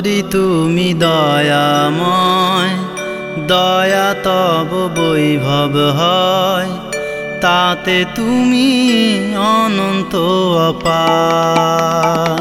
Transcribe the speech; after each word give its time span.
হরি 0.00 0.22
তুমি 0.30 0.88
দয়াময়, 0.94 2.74
দয়া 3.46 4.08
তব 4.22 4.70
বৈভব 4.96 5.74
হয়। 5.98 6.70
তাতে 7.40 8.04
তুমি 8.14 8.68
অনন্ত 9.56 10.14
অপার। 10.68 12.40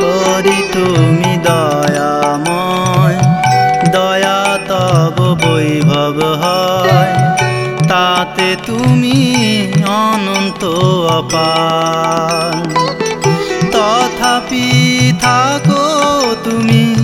হরি 0.00 0.60
তুমি 0.72 1.32
দয়াময়, 1.44 3.18
দয়া 3.92 4.40
তব 4.68 5.16
বৈভব 5.44 6.16
হয়। 6.42 7.12
তাতে 7.88 8.48
তুমি 8.66 9.18
অনন্ত 10.02 10.64
অপার। 11.18 12.52
তথাপি 13.72 14.66
থাকো 15.20 15.99
তুমি 16.50 16.94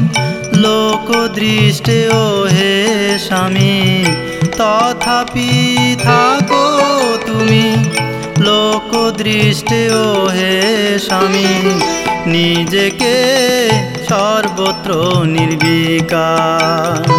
লোক 0.54 1.28
দৃষ্টে 1.34 2.08
ও 2.08 2.44
হে 2.44 2.74
স্বামী, 3.18 4.04
তথাপি 4.56 5.50
থাকো 6.02 6.66
তুমি 7.26 7.84
লোক 8.38 9.10
দৃষ্টে 9.10 9.90
ও 9.90 10.26
হে 10.26 10.62
স্বামী, 10.98 11.50
নিজেকে 12.26 13.16
সর্বত্র 14.08 14.90
নির্বিকার। 15.24 17.10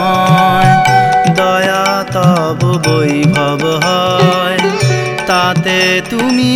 তাতে 5.55 5.81
তুমি 6.11 6.53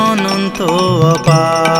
অনন্ত 0.00 0.58
অপার। 1.12 1.71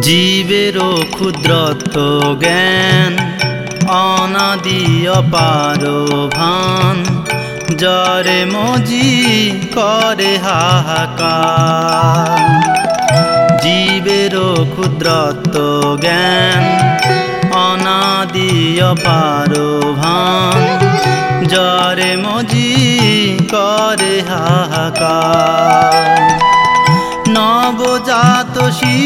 জীবেরও 0.00 1.02
ক্ষুদ্রত্ব 1.12 2.00
জ্ঞান, 2.40 3.16
অনাদি 3.88 5.08
অপার 5.08 5.82
ভান। 6.32 7.20
জরে 7.76 8.44
মজি 8.44 9.50
করে 9.74 10.38
হাহাকার। 10.38 11.20
জীবেরও 13.62 14.54
ক্ষুদ্রত্ব 14.54 15.54
জ্ঞান, 16.00 16.62
অনাদি 17.52 18.80
অপার 18.82 19.54
ভান। 19.96 20.88
জরে 21.44 22.16
মজি 22.16 22.74
করে 23.50 24.22
হাহাকার। 24.28 26.00
নবজাত 27.28 28.70
শিশু 28.70 28.99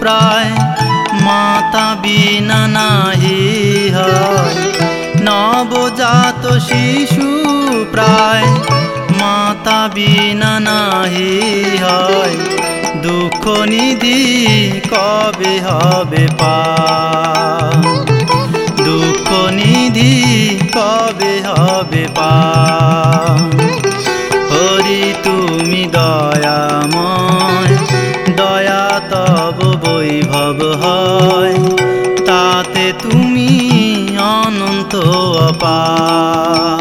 প্রায় 0.00 0.50
মাতা 1.22 1.96
বিনা 2.02 2.66
নাহি 2.66 3.40
হয়। 3.94 4.56
নবজাত 5.20 6.58
শিশু 6.58 7.30
প্রায় 7.92 8.46
মাতা 9.20 9.88
বিনা 9.94 10.60
নাহি 10.60 11.32
হয়। 11.82 12.36
দুঃখ 13.02 13.42
নিধি 13.68 14.20
কবে 14.90 15.54
হবে 15.60 16.28
পা? 16.38 16.58
দুঃখ 18.84 19.28
নিধি 19.50 20.14
কবে 20.74 21.34
হবে 21.48 22.06
পা? 22.14 22.32
তুমি 33.02 33.50
অনন্ত 34.36 34.94
অপার। 35.48 36.80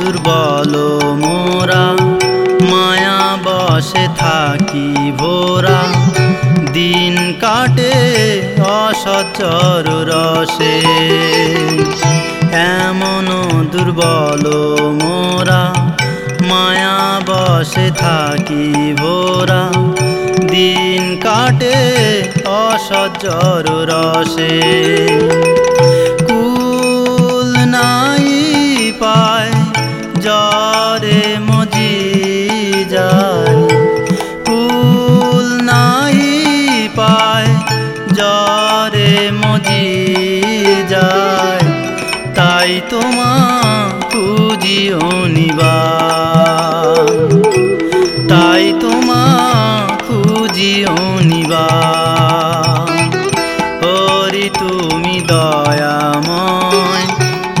দুর্বল 0.00 0.74
মোরা 1.22 1.86
মায়া 2.70 3.20
বসে 3.44 4.04
থাকি 4.16 4.88
ভোরা। 5.18 5.89
কাটে 7.40 7.92
অসচর 8.62 9.84
রসে। 10.10 10.76
এমন 12.52 13.26
দুর্বল 13.72 14.44
মোরা 15.02 15.64
মায়া 16.48 17.20
বসে 17.26 17.90
থাকি 17.96 18.94
ভোরা। 18.98 19.64
দিন 20.50 21.02
কাটে 21.20 21.78
অসচর 22.44 23.64
রসে। 23.90 24.56
তাই 42.70 42.80
তোমা 42.90 43.30
খুঁজিও 44.12 45.06
নিবার। 45.26 46.96
তাই 48.28 48.64
তোমা 48.80 49.22
খুঁজিও 50.06 50.96
নিবার। 51.20 52.86
হরি 53.82 54.50
তুমি 54.58 55.16
দয়াময়, 55.26 57.06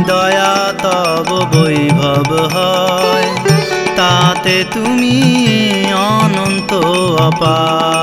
দয়া 0.06 0.54
তব 0.82 1.28
বৈভব 1.54 2.28
হয়। 2.54 3.28
তাতে 3.96 4.64
তুমি 4.74 5.16
অনন্ত 5.92 6.72
অপার। 7.20 7.99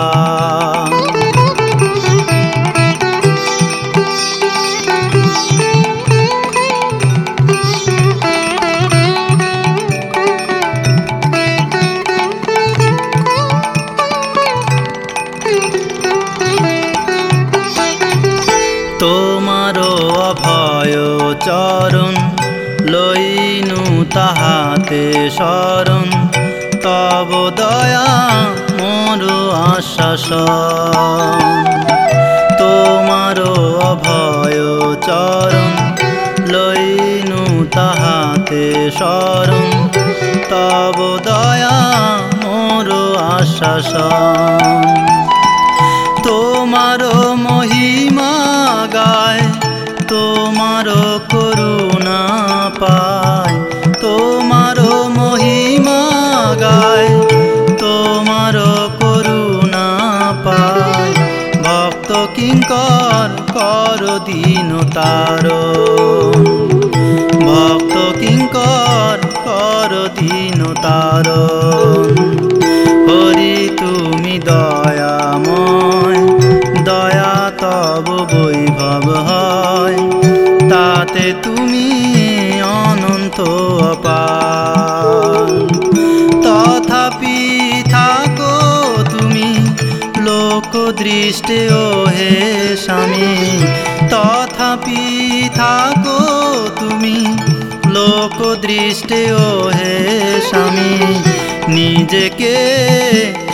চরণ 21.47 22.15
লইনু 22.94 23.81
তাহাতে 24.15 25.03
শরণ। 25.38 26.09
তব 26.85 27.29
দয়া 27.59 28.09
মোর 28.79 29.21
আশ্বাস 29.71 30.27
তোমারও 32.59 33.53
অভয় 33.91 34.59
চরণ 35.07 35.73
লইনু 36.53 37.41
তাহাতে 37.75 38.65
শরণ। 38.99 39.69
তব 40.51 40.97
দয়া 41.27 41.77
মোর 42.44 42.88
আশ্বাস 43.35 43.91
তোমার 46.25 47.01
মহিমা 47.45 48.33
গায় 48.95 49.44
তোমার 50.07 50.88
করুণা 51.31 52.21
পায়, 52.80 53.56
তোমার 54.01 54.77
মহিমা 55.09 56.04
গায়, 56.59 57.09
তোমার 57.77 58.56
করুণা 59.00 59.88
পায়। 60.45 61.13
ভক্ত 61.63 62.12
কিঙ্কর 62.36 63.30
কর 63.54 64.01
দিন 64.25 64.69
তার। 64.95 65.45
ভক্ত 67.48 67.95
কিঙ্কর 68.19 69.19
কর 69.45 69.92
দিন 70.19 70.59
তার। 70.83 71.27
দৃষ্টে 90.91 91.69
ও 91.71 92.05
হে 92.05 92.77
স্বামী, 92.77 93.35
তথাপি 94.09 95.49
থাকো 95.55 96.19
তুমি। 96.79 97.37
লোক 97.85 98.55
দৃষ্টে 98.55 99.31
ও 99.31 99.71
হে 99.73 100.07
স্বামী, 100.49 101.19
নিজেকে 101.67 102.55